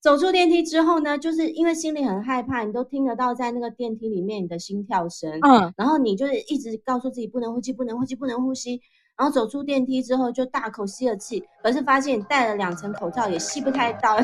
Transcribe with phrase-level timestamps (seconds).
[0.00, 8.80] 走出电梯之后呢，就是因为心里很害怕，你都听得到在那个电梯里面你的心跳声，嗯，然后你就是一直告诉自己不能呼吸，不能呼吸，不能呼吸。
[9.18, 14.16] 然后走出电梯之后就大口吸了气，可是发现你戴了两层口罩也吸不太到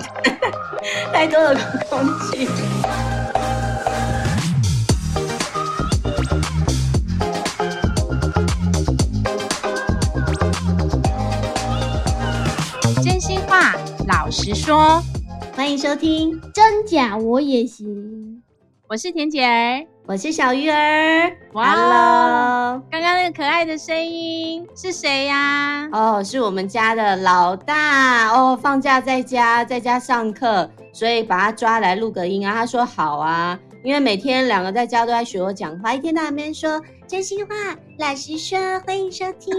[1.13, 1.55] 太多的
[1.91, 2.01] 空
[2.31, 2.49] 气。
[13.05, 13.75] 真心话，
[14.09, 15.03] 老实说。
[15.57, 17.87] 欢迎收听《真假我也行》，
[18.89, 21.35] 我是田姐儿，我是小鱼儿。
[21.55, 25.89] 哇，Hello，刚刚那个可爱的声音是谁呀？
[25.93, 28.55] 哦，是我们家的老大哦。
[28.55, 32.53] 放假在家，在家上课，所以把他抓来录个音啊。
[32.53, 37.55] 他说好啊，因为每天两个在家都在学我讲话，一天到晚边说真心话，
[37.99, 39.55] 老实说，欢迎收听。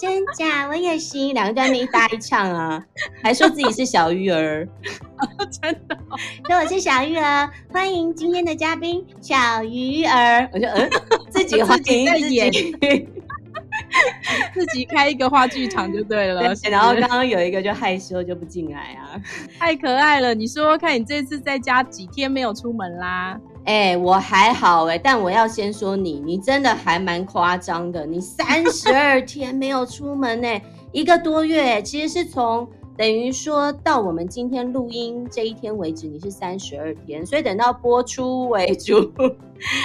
[0.00, 0.66] 真假？
[0.66, 2.82] 我也行，两个在那边一搭一唱啊，
[3.22, 4.66] 还说自己是小鱼儿，
[5.60, 6.16] 真的、哦，
[6.48, 10.88] 说我是小鱼儿，欢迎今天的嘉宾小鱼儿，我就嗯，
[11.28, 12.74] 自己欢迎自己，
[14.54, 19.20] 自己开一个话剧场就对了，对，然后刚刚有一个就害羞就不进来啊，
[19.58, 23.38] 太可爱了，你说看你这次在家几天没有出门啦？
[23.64, 28.06] 哎、欸，我还好哎、欸，但我要先说你，你真的还蛮夸张的。
[28.06, 32.66] 你三十二天没有出门呢、欸， 一个多月，其实是从
[32.96, 39.00] 等于说到我们今天录音这一天为止，你是三十二天，所以等到播出为主。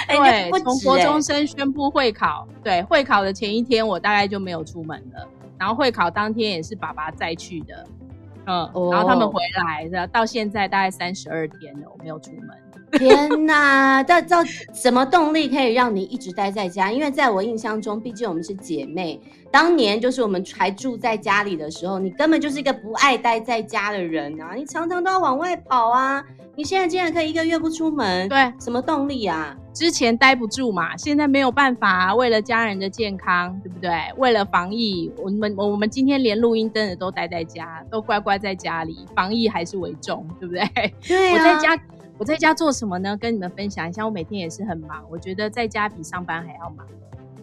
[0.08, 5.28] 对，从、欸、国中生宣布会考，对，会考的前一天，我大概就没有出门了。
[5.58, 7.86] 然后会考当天也是爸爸再去的，
[8.46, 12.48] 嗯，哦、然后他们回来的，到现在大概三十二天了，我没有出门。
[12.92, 16.90] 天呐，到到什么动力可以让你一直待在家？
[16.90, 19.20] 因为在我印象中，毕竟我们是姐妹，
[19.50, 24.54] 当年就是我们还住在家里的时候，你根本就是一个不爱待在家的人啊！
[24.54, 26.24] 你常常都要往外跑啊！
[26.54, 29.54] 你现在竟然可以一个月不出门，对，什么动力啊？
[29.74, 33.90] 之前待不住嘛，现在没有办法，为了家人的健康，对不对？
[34.16, 40.64] 为了防疫，我们我们今天连录音灯的都待在家，都乖乖在家里，防疫还是为重，对不对？
[41.06, 41.78] 对啊，我在家。
[42.18, 43.16] 我在家做什么呢？
[43.16, 44.04] 跟你们分享一下。
[44.04, 46.86] 我每天也是很忙，我觉得在家比上班还要忙。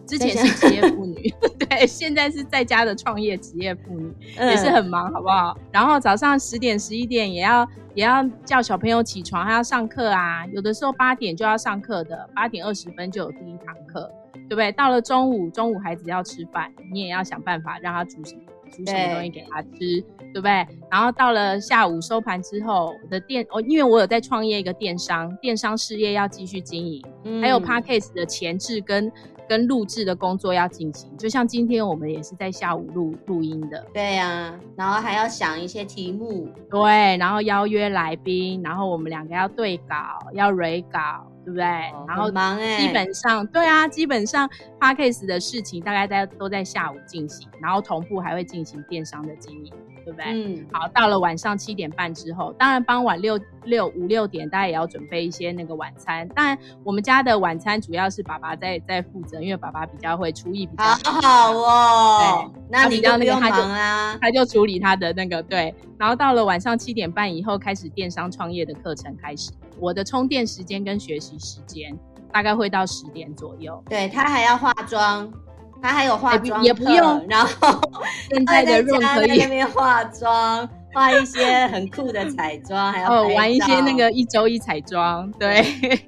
[0.06, 5.56] 之前是职业妇女， 对，现在是在家的创业职业妇女，嗯、也是很忙，好不好？
[5.72, 10.44] 然后早上十点、十一点也要也要叫小朋友起床，还要上课啊。
[10.52, 14.10] 有的时候八点就要上课的，八点二十分就有第一堂课，
[14.46, 14.70] 对不对？
[14.72, 18.42] 到了中午，中午孩子要吃饭，你也要想办法让他煮什么。
[18.76, 20.02] 煮什么东西给他吃，对，
[20.32, 20.66] 对不对？
[20.90, 29.10] 然后到了下午收盘之后，我的电哦，因为我有在创业一个电商，电商事业要继续经营，嗯、还有 Podcast 的前置跟
[29.48, 31.14] 跟录制的工作要进行。
[31.16, 34.60] 就像今天我们也是在下午录录音的，对呀、啊。
[34.76, 39.94] 然后还要想一些题目，对，然后邀约来宾，然后我们两个要对稿，
[40.32, 41.30] 要 re 稿。
[41.44, 41.64] 对不对？
[41.64, 44.48] 哦、然后忙哎，基本上对啊，基本上
[44.80, 49.72] Podcast 的事情大概在都在下午进行，然后同步还会进行电商的经营，
[50.04, 50.24] 对不对？
[50.26, 56.26] 嗯，好，到了晚上七点半之后，当然傍晚六六五六点，大家也要准备一些那个晚餐。
[56.28, 62.50] 当然，我们家的晚餐主要是爸爸在在负责，因为爸爸比较会厨艺比较好，好哦。
[62.52, 65.74] 对，那你就不用忙啊，他就处理他的那个对。
[65.98, 69.50] 然后到了晚上七点半以后，开始电商创业的课程开始。
[69.84, 71.94] 我的充电时间跟学习时间
[72.32, 73.84] 大概会到十点左右。
[73.86, 75.30] 对，他还要化妆，
[75.82, 77.26] 他还有化妆、欸、也不用。
[77.28, 77.78] 然后
[78.32, 85.30] 现在的 room 可以在那边化妆，画一些很酷的彩妆，还要哦玩一些那个一周一彩妆。
[85.32, 85.62] 对，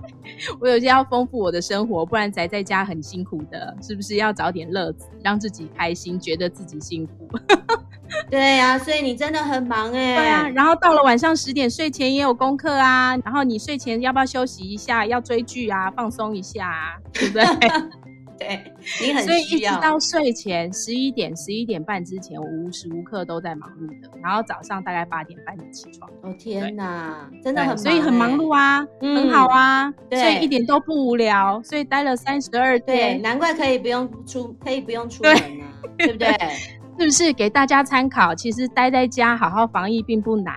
[0.60, 7.28] 我有些要丰富我的生活，不然宅在家很辛苦的，是不是要找点乐子，让自己开心，觉得自己幸福。
[8.30, 10.16] 对呀、啊，所以你真的很忙哎。
[10.16, 13.16] 对啊，然后到了晚上十点，睡前也有功课啊。
[13.24, 15.04] 然后你睡前要不要休息一下？
[15.04, 17.44] 要追剧啊，放松一下啊，对不对？
[18.38, 18.62] 对，
[19.00, 19.34] 你很需要。
[19.34, 24.10] 所以一直到睡前十一点、十一点半之前，我无时无刻都在忙碌的。
[24.22, 26.10] 然后早上大概八点半就起床。
[26.22, 29.92] 哦天哪，真的很忙，所以很忙碌啊，嗯、很好啊。
[30.10, 31.60] 对，所以一点都不无聊。
[31.62, 36.28] 所以待了三十二天，难怪可以不用出，可以不用出门啊，对，对不对？
[36.98, 38.34] 是不是给大家参考？
[38.34, 40.54] 其实待在家好好防疫并不难。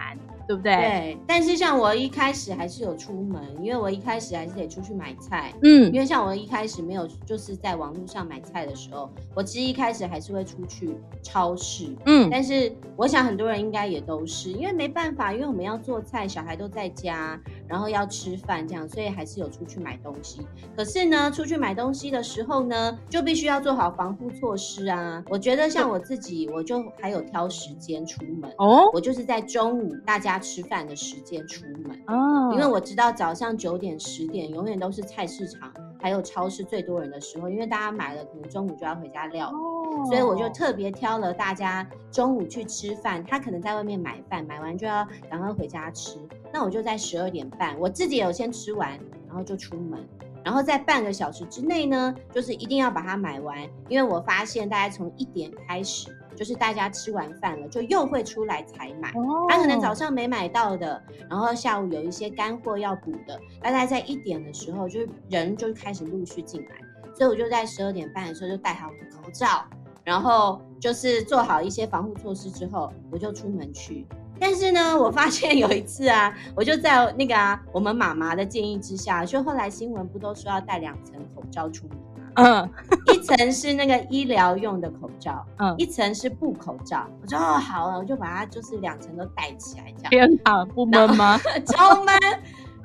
[0.50, 0.74] 对不对？
[0.74, 5.54] 对，但是像我一开始还是有出门，因为我一开始还是得出去买菜。
[5.62, 11.96] 嗯，因为像我一开始没有就是在网络上买菜的时候，我其实一开始还是会出去超市。
[12.08, 20.42] 嗯，但是我想很多人应该也都是，因为没办法，因为我们要做菜，小孩都在家，然后要吃饭这样，所以还是有出去买东西。
[20.76, 25.24] 可是呢，出去买东西的时候呢，就必须要做好防护措施啊。
[25.30, 28.52] 我觉得像我自己，我就还有挑时间出门。
[28.58, 30.39] 哦，我就是在中午大家。
[30.40, 32.02] 家吃饭的时间出门。
[32.08, 35.72] 哦，因为我知道早上九点十点永远都是菜市场
[36.02, 46.18] 还有超市最多人的时候，因为大家买了可能中午就要回家料理，哦，所以我就特别挑了大家中午去吃饭，他可能在外面买饭，买完就要赶快回家吃，
[46.54, 48.92] 那我就在十二点半，我自己有先吃完，
[49.28, 50.00] 然后就出门。
[50.42, 53.58] 然后在半个小时之内呢，就是一定要把它买完，
[53.90, 56.08] 因为我发现大概从一点开始，
[56.40, 59.12] 就是大家吃完饭了，就又会出来采买。
[59.50, 66.78] 他可能早上没买到的，然后下午有一些干货要补的，大概在一点的时候，就是人就开始陆续进来，
[67.14, 69.66] 所以我就在十二点半的时候就戴好口罩，
[70.06, 74.08] 然后就是做好一些防护措施之后，我就出门去。
[74.40, 82.04] 但是呢，我发现有一次啊，我就在那个啊，我们妈妈的建议之下，就后来新闻不都说要戴两层口罩出门吗？
[82.42, 82.70] 嗯，
[83.14, 87.06] 一层是那个医疗用的口罩，嗯，一层是布口罩。
[87.22, 90.10] 我说哦，好了，我就把它就是两层都戴起来，这样。
[90.28, 91.38] 天哪，不闷吗？
[91.68, 92.16] 超闷。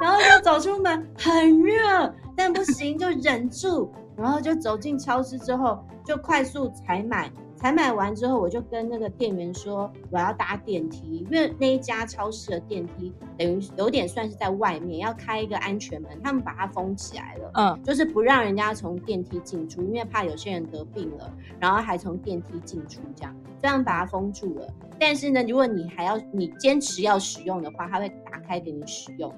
[0.01, 3.93] 然后就走出门，很热，但不行，就忍住。
[4.17, 7.31] 然后就走进超市之后，就快速采买。
[7.57, 24.69] 采买完之后，我就跟那个店员说我要搭电梯，因为那一家超市的电梯等于有点算是在外面，要开一个安全门，他们把它封起来了，嗯，就是不让人家从电梯进出，因为怕有些人得病了，然后还从电梯进出这样，这样把它封住了。
[24.99, 29.33] 但是呢，如果你还要你坚持要使用的话，它会打开给你使用。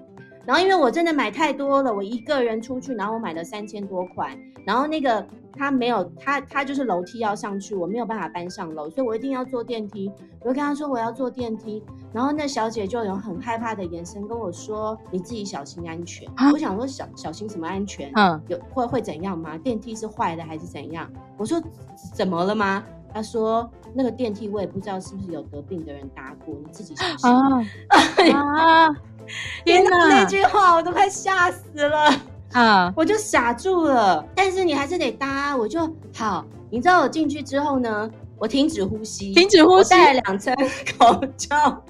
[0.47, 10.11] 然后因为我真的买太多了，我一个人出去，然后我买了三千多块，然后那个他没有他他就是楼梯要上去，我没有办法搬上楼，所以我一定要坐电梯。
[10.41, 11.83] 我就跟他说我要坐电梯，
[12.13, 16.31] 然后那小姐就有很害怕的眼神跟我说：“你自己小心安全。
[16.37, 18.13] 啊”我想说小小心什么安全？
[18.15, 19.59] 嗯，有会会怎样吗？
[19.59, 21.11] 电梯是坏的还是怎样？
[21.37, 21.61] 我说
[22.15, 22.85] 怎么了吗？
[23.13, 28.87] 他说那个电梯我也不知道是不是有得病的人搭过，你自己小心啊。
[28.87, 28.97] 啊
[29.65, 32.11] 天哪，那句话我都快吓死了
[32.53, 32.93] 啊！
[32.97, 34.25] 我就傻住了。
[34.35, 35.81] 但是你还是得搭，我就
[36.15, 36.45] 好。
[36.71, 40.55] 你知道我进去之后呢，我停止呼吸，停止呼吸，戴了两层
[40.99, 41.85] 口罩，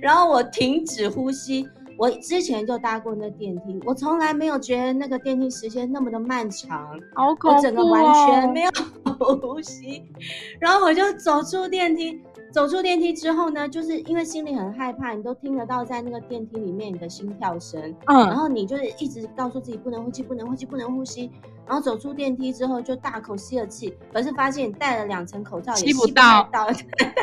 [0.00, 1.68] 然后我停止呼吸。
[1.98, 8.70] 我之前就搭过那电梯，我从来没有觉得那个电梯时间那么的漫长，好恐怖哦，我整个完全没有
[9.16, 10.02] 呼吸。
[10.60, 12.20] 然后我就走出电梯。
[12.52, 21.30] 走出电梯之后呢，就是因为心里很害怕，你都听得到在那个电梯里面你的心跳声，嗯，然后你就是一直告诉自己不能呼吸，不能呼吸，不能呼吸。
[21.66, 26.68] 然后走出电梯之后就大口吸了气，可是发现你戴了两层口罩也吸不到，到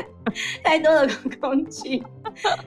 [0.64, 1.10] 太多的
[1.40, 2.04] 空气。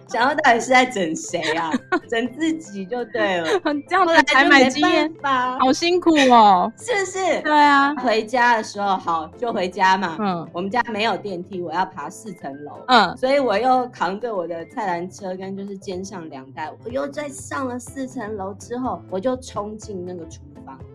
[0.08, 1.70] 想要到底是在整谁啊？
[2.08, 3.48] 整自己就对了。
[3.88, 7.40] 这样子才买经验吧，好辛苦哦，是不是？
[7.42, 7.94] 对啊。
[7.96, 10.16] 回家的时候好就回家嘛。
[10.20, 10.48] 嗯。
[10.52, 12.78] 我们家没有电梯，我要爬四层楼。
[12.86, 13.16] 嗯。
[13.16, 20.40] 所以我又扛着我的菜篮车跟就是肩上两袋，我又在上了四层楼之后，我就冲进那个厨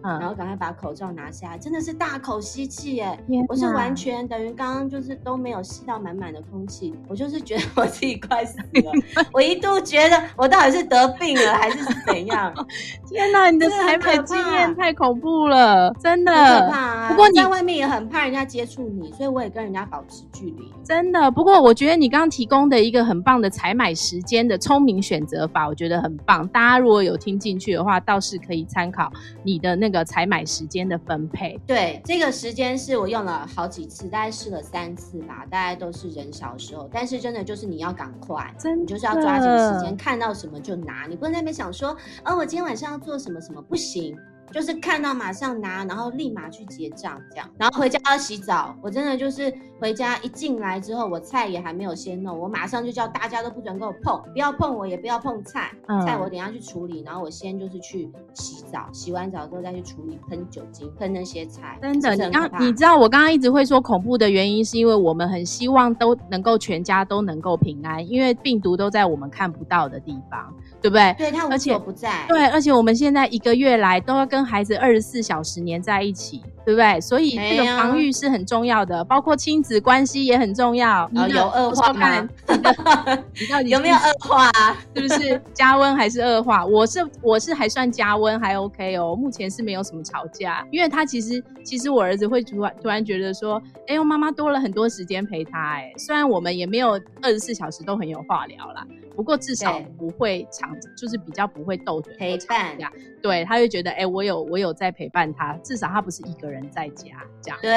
[0.04, 3.18] 然后赶快把口罩拿下来，真的是大口吸气耶！
[3.48, 8.92] 我是完全等于刚刚就是都没有吸到满满的空气，我就是觉得我自己快死了。
[9.34, 12.54] 我一度觉得我到底是得病了还是怎样？
[13.08, 17.10] 天哪，你的采买经验太恐怖了，真的可怕啊！
[17.10, 20.72] 不过你在外面也很怕人家接触你，所以我也跟人家保持距离。
[20.84, 26.48] 真的，不过我觉得你刚刚提供的一个很棒的采买时间的聪明选择法，我觉得很棒。
[26.50, 29.12] 大家如果有听进去的话，倒是可以参考
[29.44, 31.60] 你的那个采买时间的分配。
[31.66, 36.90] 对，这个时间是我用了好几次，大概试了三次吧，大概都是人少的时候。
[36.92, 44.18] 但是真的就是你要赶快，真，你就是要抓紧时间，看到什么就拿，你不能在那边想说，哦，我今天晚上要做什么什么，不行。
[44.52, 48.76] 就是看到马上拿，然后立马去结账，这样，然后回家要洗澡。
[48.82, 55.72] 我真的就是回家一进来之后，我菜也还没有先弄，我马上就叫大家都不准给我碰，不要碰我，也不要碰菜。
[55.88, 61.78] 嗯、菜我等下去处理，然后我先就是去洗澡，洗完澡之后再去处理，喷酒精，喷那些菜。
[61.82, 70.54] 真的，你刚你知道我刚刚一直会说恐怖的原因，是因为我们很希望都能够全家都能够平安，因为病毒都在我们看不到的地方。
[70.82, 71.14] 对不对？
[71.16, 72.26] 对，他无所不在。
[72.28, 77.02] 对，而且我们现在一个月来都要跟跟孩子二十四小时黏在一起，对不对？
[77.02, 81.10] 所以这个防御是很重要的，包括亲子关系也很重要。
[81.30, 82.30] 有恶化吗？
[83.40, 84.78] 你到底有没有恶化啊？
[84.96, 86.66] 是不是加温还是恶化？
[86.66, 90.66] 我是我是还算加温还 OK 哦，目前是没有什么吵架。
[90.72, 95.60] 因为他其实其实我儿子会突然突然觉得说，哎呦，妈妈多了很多时间陪他。
[95.76, 98.86] 哎，虽然我们也没有二十四小时都很有话聊啦。
[99.14, 102.76] 不过至少不会长，就是比较不会斗嘴，陪伴。
[103.22, 107.06] 对，他就觉得，哎、欸，我有我有在陪伴他，至少他不是一个人在家，
[107.42, 107.58] 这样。
[107.62, 107.72] 对，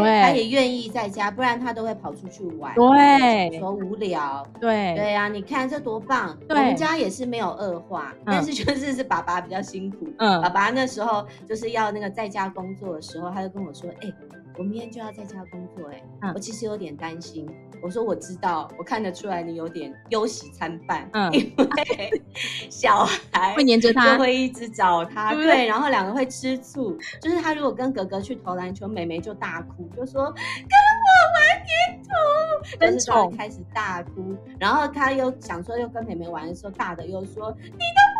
[0.00, 2.74] 对他也愿意在家，不然他都会跑出去玩。
[2.74, 4.46] 对，说无聊。
[4.60, 6.38] 对，对啊，你看这多棒！
[6.48, 10.06] 我们家也是没有恶化，嗯、但是就是是爸爸比较辛苦。
[10.18, 14.14] 嗯，爸爸那时候就是要那个在家工作的时候，他就跟我说：“哎、欸，
[14.56, 17.48] 我明天就要在家工作、欸，哎、嗯，我其实有点担心。”
[17.82, 22.22] 我说我知道，我看得出来你有点忧喜参半，嗯，因为
[22.70, 38.13] 小孩会黏着他，就会一直找他，对，对，然后两个会吃醋，就是他如果跟哥哥去投篮球，妹妹就大哭，就说跟我玩黏土，但是他开始大哭，然后他又想说又跟妹妹玩的时候，大的又说你都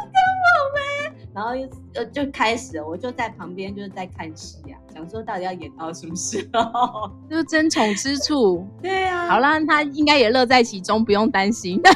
[1.34, 4.78] 然后又呃就开始了，我就在旁边就是在看戏啊。
[4.94, 7.10] 想说到底要演到什么时候？
[7.28, 8.64] 就是争宠吃醋。
[8.80, 11.82] 对呀、啊， 好啦，他应该也乐在其中，不用担心。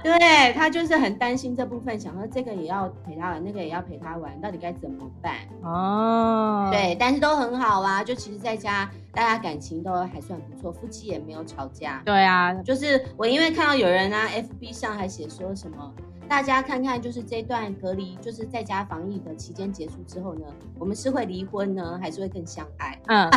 [0.00, 5.34] 对，他就是很担心这部分，想说这个也要陪他玩，那个也要陪他玩，到底该怎么办？
[5.62, 8.04] 哦，对，但是都很好啊。
[8.04, 12.00] 就其实在家，大家感情都还算不错，夫妻也没有吵架。
[12.04, 15.92] 对啊，就是我因为看到有人啊，FB 上还写说什么。
[16.28, 20.46] 大家看看，就是这段隔离，就是在家防疫的期间结束之后呢，
[20.78, 23.00] 我们是会离婚呢，还是会更相爱？
[23.06, 23.30] 嗯，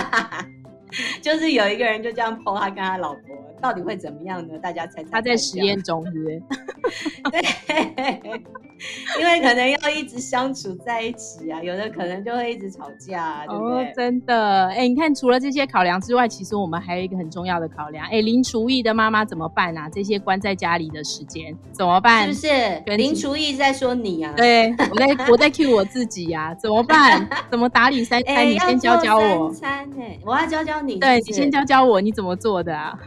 [1.21, 3.21] 就是有一个人就这样 po 他跟他老婆，
[3.61, 4.57] 到底会怎么样呢？
[4.59, 5.09] 大家猜猜。
[5.11, 6.41] 他在实验中，对
[7.31, 8.43] 对？
[9.19, 13.85] 因为可能要一直相处在一起啊，有的可能就会一直吵架，啊，对不对？
[13.85, 19.87] 哦，真的，哎，你看，除了这些考量之外，其实我们还有一个很重要的考量，哎，零厨艺的妈妈怎么办啊？
[19.89, 22.33] 这些关在家里的时间怎么办？
[22.33, 22.39] 是不
[22.87, 22.97] 是？
[22.97, 24.33] 零厨艺在说你啊？
[24.35, 27.29] 对，我在我在 cue 我自己呀，啊，怎么办？
[27.51, 28.35] 怎么打理三 餐？
[28.35, 29.53] 哎，你先教教我。
[29.53, 30.99] 三餐哎，我要教教你是是。
[31.01, 32.97] 对，你先教教我，你怎么做的啊？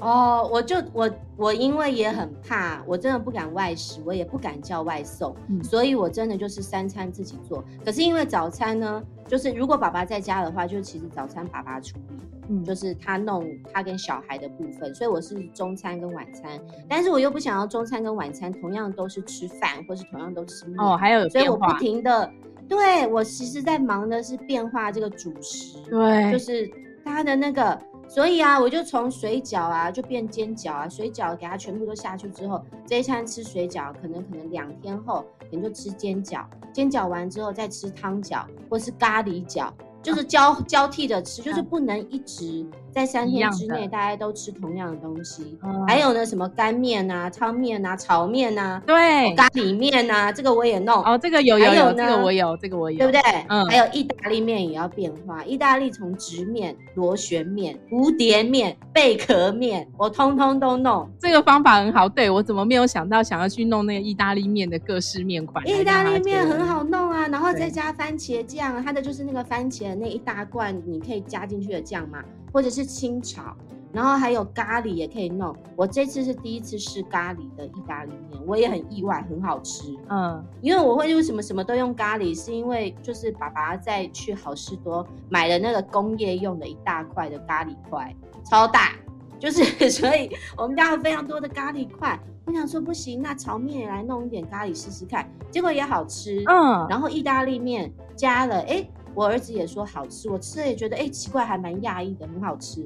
[0.00, 7.64] 哦，我就我我因为也很怕，我真的不敢外食，我也不敢叫外送，嗯、所以我真的就是三餐自己做。
[7.84, 12.16] 可是因为早餐呢，就是如果爸爸在家的话，就其实早餐爸爸处理，
[12.48, 22.30] 嗯，就是他弄他跟小孩的部分，所以我是中餐跟晚餐，但是我又不想要中餐跟晚餐同样都是吃饭，或是同样都吃面哦，还有，有所以我不停的，
[22.68, 26.70] 对，我其实在忙的是变化这个主食，对，就是
[27.04, 27.76] 他的那个。
[28.08, 39.70] 所以啊，我就从水饺啊就变煎饺啊，水饺给它全部都下去之后，这一餐吃水饺，可能可能两天后你就吃煎饺，煎饺完之后再吃汤饺或是咖喱饺，
[40.02, 42.66] 就是交、啊、交替的吃，就是不能一直。
[42.90, 45.56] 在三天之内，大家都吃同样的东西。
[45.86, 51.04] 还有呢，什么干面啊、汤面啊、炒面啊，对，咖喱面啊，这个我也弄。
[51.04, 53.20] 哦，这个有有有，这个我有，这个我有，对不对？
[53.48, 53.64] 嗯。
[53.66, 61.08] 还有意大利面也要变化，意大利从直面、螺旋面、蝴蝶面、贝壳面，我通通都弄。
[61.20, 65.64] 这个方法很好，对，我怎么没有想到想要去弄那个意大利面的各式面款？
[65.68, 72.22] 意大利面很好弄啊，然后再加番茄酱，它的就是那个番茄的那一大罐，你可以加进去的酱嘛。
[72.50, 73.54] 或者是清炒，
[73.92, 75.54] 然后还有咖喱也可以弄。
[75.76, 79.94] 我这次是第一次试咖喱的意大利面，我也很意外，很好吃。
[80.08, 88.16] 嗯，因为我会为什么什么都用咖喱，是因为就是爸爸在去好市多买了那个工业用的一大块的咖喱块，
[88.50, 88.92] 超大，
[89.38, 92.18] 就是 所以我们家有非常多的咖喱块。
[92.48, 96.42] 我想说不行，那炒面也来弄一点咖喱试试看，结果也好吃。
[96.46, 98.84] 嗯，然后意大利面加了，哎。
[99.14, 102.82] 我儿子也说好吃，我吃了也觉得哎、欸、奇怪，还蛮讶异的，很好吃，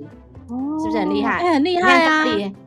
[0.49, 1.41] 哦，是不是很厉害？
[1.41, 2.25] 哎、欸，很厉害啊！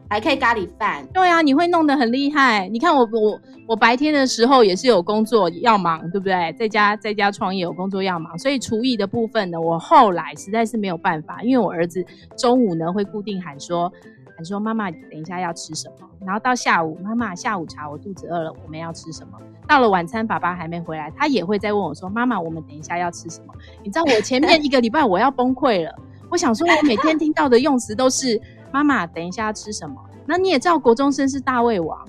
[0.07, 2.67] 还可以咖喱饭，对啊，你会弄得很厉害。
[2.67, 6.53] 你看我我我白天的时候也是有工作要忙，对不对？
[6.59, 12.05] 在家在家创业有工作要忙，所以厨艺的部分呢，我后来实在是没有办法，因为我儿子
[12.37, 13.91] 中午呢会固定喊说。
[14.37, 16.07] 还说妈妈，等一下要吃什么？
[16.25, 19.39] 然后到下午，妈妈下午茶，我肚子饿了，我们要吃什么？
[19.67, 25.95] 到了晚餐，爸爸还没回来，他也会再问我说：“妈妈，我们等一下要吃什么？”你知道我前面一个礼拜我要崩溃了。
[26.29, 28.39] 我想说，我每天听到的用词都是
[28.71, 29.95] “妈妈，等一下要吃什么？”
[30.27, 32.07] 那你也知道，国中生是大胃王，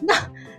[0.00, 0.14] 那。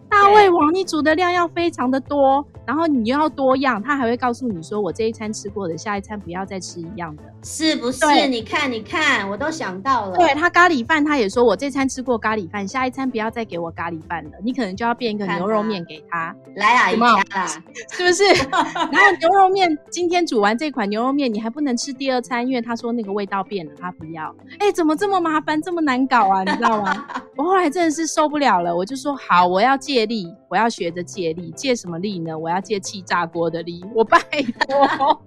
[0.09, 8.05] 大胃王，你煮的量要非常的多，然后你又要多样，他还会告诉你说，我这一餐吃过的，下一餐不要再吃一样的，是不是？
[8.27, 10.15] 你看，你看，我都想到了。
[10.15, 16.33] 对，他咖喱饭，他也说我这餐吃过咖喱饭，下一餐不要再给我咖喱饭了，你可能就要变一个牛肉面给他。
[16.55, 17.47] 来啊，姨妈啦，
[17.91, 18.23] 是不是？
[18.51, 24.33] 然后牛肉面今天煮完这款牛肉面，你还不能吃第二餐，因为他说那个味道变了，他不要。
[24.59, 26.43] 哎，怎么这么麻烦，这么难搞啊？
[26.43, 27.05] 你知道吗？
[27.35, 29.96] 我后来真的是受不了了，我就说好，我要戒。
[29.97, 32.37] 借力，我要学着借力，借什么力呢？
[32.37, 33.83] 我要借气炸锅的力。
[33.95, 34.19] 我拜
[34.59, 35.19] 托，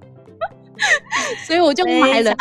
[1.45, 2.33] 所以我就买了，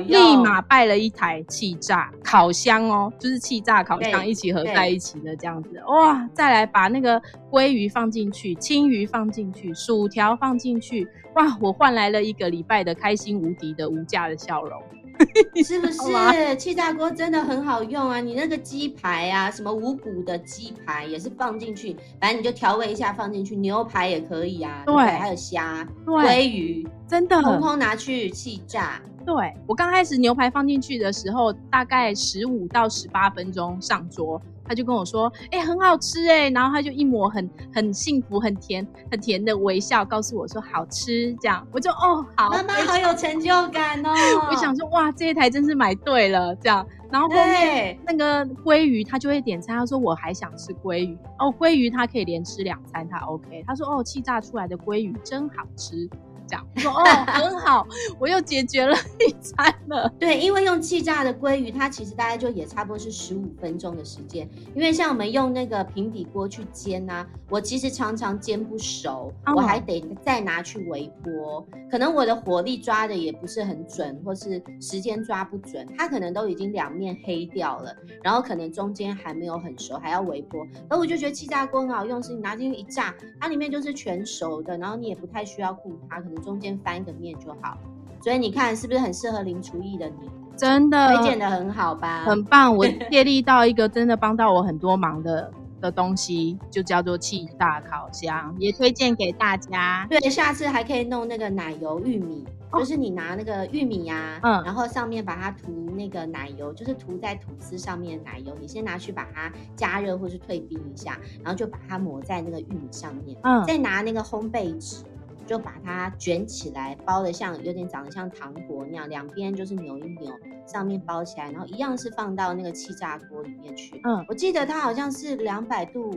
[0.00, 5.80] 立马拜了一台气炸烤箱哦，就是气炸烤箱一起合在一起的这样子。
[5.86, 11.06] 哇，再来把那个鲑鱼放进去，青鱼放进去，薯条放进去，
[11.36, 14.82] 哇，我换来了一个礼拜的开心无敌的无价的笑容。
[15.64, 18.20] 是不是气炸锅真的很好用啊？
[18.20, 24.82] 你那个鸡排啊，什么无骨的鸡排也是放进去，反正你就调味一下放进去，牛排也可以啊。
[24.86, 29.00] 对，对还有虾、鲑鱼，真的，通通拿去气炸。
[29.26, 29.34] 对，
[29.66, 34.40] 我刚开始牛排放进去的时候，大概十五到十八分钟上桌。
[34.68, 44.10] 他就跟我说：“哎、欸，很好吃哎！”然后他就一抹很很幸福、很甜、很甜的微笑，告诉我说：“好吃。”这样我就哦，好，妈妈好有成就感哦。
[44.50, 46.54] 我想说，哇，这一台真是买对了。
[46.56, 56.08] 这样，然后后面那个鲑鱼他就会点餐，他说：“我还想吃鲑鱼哦，鲑鱼他可以连吃两餐，他 OK。”他说：“哦，气炸出来的鲑鱼真好吃。”
[56.48, 57.86] 这样我说哦， 很好，
[58.18, 60.08] 我又解决了一餐了。
[60.18, 64.48] 对，因为用气炸的鲑鱼，它其实大概就也差不多是十五分钟的时间。
[64.74, 71.66] 因为像我们用那个平底锅去煎啊，我其实常常煎不熟，哦、我还得再拿去微波。
[71.90, 80.66] 可能我的火力抓的也不是很准，或是时间抓不准，它可能都已经两面黑掉了，然后可能中间还没有很熟，还要微波。
[80.88, 86.37] 而我就觉得气炸锅很好用，是你拿进去一炸，它里面就是全熟的，然后你也不太需要顾它，可能。
[86.40, 87.76] 中间翻一个面就好，
[88.22, 90.28] 所以你看是不是很适合零厨艺的你？
[90.56, 92.24] 真的推荐的很好吧？
[92.24, 95.48] 很棒，我借力到一个真的帮到我很多忙的
[95.80, 100.04] 的东西，就叫做气炸烤箱，也推荐给大家。
[100.10, 115.04] 对，下次还可以弄那个奶油玉米，哦、就是你拿那个玉米呀、啊，嗯，然后上面把它涂那个奶油，就是涂在吐司上面的奶油，你先拿去把它加热或是退冰一下，然后就把它抹在那个玉米上面，嗯，再拿那个烘焙纸。
[115.48, 120.30] 就把它卷起来，包的像有点长得像糖果那样，两边就是扭一扭，
[120.66, 124.00] 上面包起来，然后一样是放到那个气炸锅里面去。
[124.04, 126.14] 嗯，我记得它好像是两百度。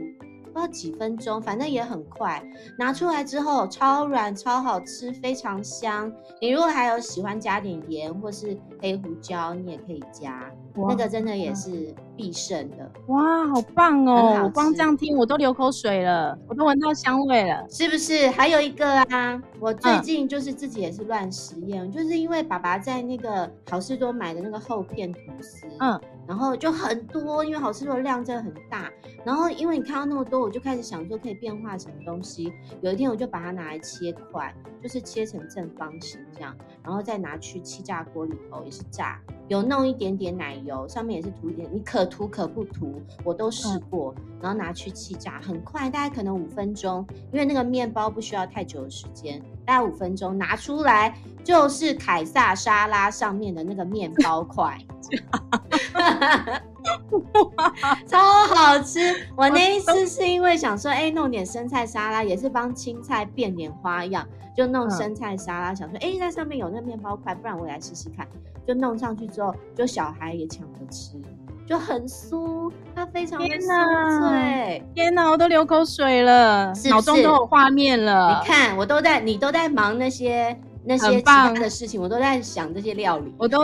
[0.54, 2.44] 不知道几分钟，反正也很快。
[2.76, 6.12] 拿出来之后超软、超好吃，非常香。
[6.42, 10.52] 你如果还有喜欢加点盐或是黑胡椒，你也可以加。
[10.74, 12.90] 那个真的也是必胜的。
[13.08, 14.42] 哇，好棒哦！
[14.44, 18.28] 我光这样听我都流口水了，我都闻到香味了，是不是？
[18.28, 26.00] 还有一个啊，我最近就是自己也是乱实验，嗯、就是因为爸爸在那个好事多买的那个厚片吐司，嗯。
[26.24, 28.88] 然后就很多，因为好市多的量真的很大。
[29.24, 32.52] 然后因为你看到那么多，我就开始想说可以变化什么东西。
[32.80, 39.20] 有一天我就把它拿来切块，就是切成正方形这样，然后再拿去气炸锅里头也是炸，
[39.52, 44.14] 有弄一点点奶油，上面也是涂一点，你可涂可不涂，我都试过。
[44.40, 54.78] 然后拿去气炸，很快，大概可能五分钟，因为那个面包不需要太久的时间，大概五分钟拿出来就是凯撒沙拉上面的那个面包块。
[58.06, 58.18] 超
[58.54, 59.00] 好吃！
[59.36, 65.74] 我那一次是因为想说，哎、欸，弄点生菜沙拉，也是帮青菜变点花样，就弄生菜沙拉。
[65.74, 68.26] 想说，哎、欸，那上面有那面包块，不然我也来试试看。
[68.66, 71.20] 就弄上去之后，就小孩也抢着吃，
[71.66, 73.58] 就很酥，它非常的酥脆。
[73.58, 78.40] 天哪，天哪，我都流口水了，脑中都有画面了。
[78.40, 80.56] 你看，我都在，你都在忙那些。
[80.84, 83.60] 那些其他的事情，我都在想这些料理，我都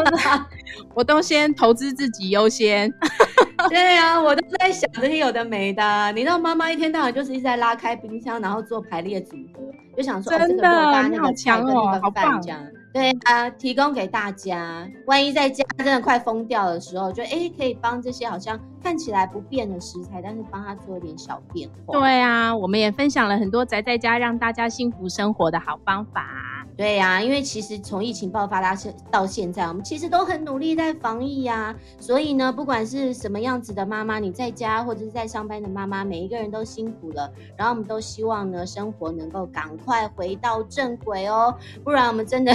[0.94, 2.92] 我都先投资自己优先。
[3.68, 6.12] 对啊，我都在想这些有的没的。
[6.12, 9.61] 你知道妈妈一天到晚就是一直在拉开冰箱，然后做排列组合，
[9.96, 12.64] 就想说真的，哦这个、你好强哦，好棒这样。
[12.94, 21.98] 对啊，提供给大家，万一在家真的快疯掉的时候，就哎可以帮这些好像看起来不变的食材，但是帮他做一点小变化。
[21.98, 26.57] 对啊，我们也分享了很多宅在家让大家幸福生活的好方法。
[26.78, 37.32] 对呀、因为其实从疫情爆发到现到现在，我们其实都很努力在防疫呀、所以呢，不管是什么样子的妈妈，你在家或者是在上班的妈妈，每一个人都辛苦了。
[37.56, 42.54] 然后我们都希望呢，生活能够赶快回到正轨哦，不然我们真的。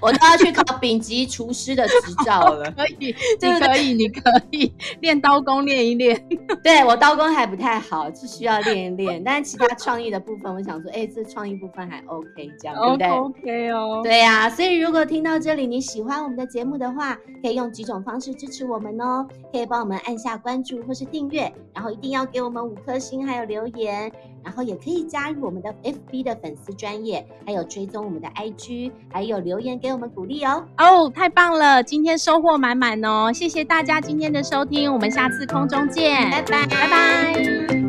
[0.00, 2.70] 我都要去考丙级厨师的执照了。
[2.76, 6.20] 可以，你可以，你可以练刀工练一练。
[6.62, 9.22] 对，我刀工还不太好，是需要练一练。
[9.22, 14.00] 但是其他创意的部分，我想说，哎、欸，这创意部分还 OK，这样对不对？OK 哦。
[14.02, 19.26] 对呀、啊，所以如果听到这里你喜欢我们的节目的话，可以用几种方式支持我们哦。
[19.52, 24.10] 可以帮我们按下关注或是订阅，然后一定要给我们五颗星，还有留言，
[24.42, 29.90] 然后也可以加入我们的 FB 的粉丝专业，还有追踪我们的 IG，还有留言给。
[29.90, 30.64] 给我们鼓励哦！
[30.78, 33.32] 哦，太棒了，今天收获满满哦！
[33.34, 37.79] 谢谢大家今天的收听，我们下次空中见，拜拜，拜拜。